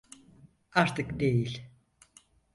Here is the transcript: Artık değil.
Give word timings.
Artık 0.71 1.19
değil. 1.19 1.69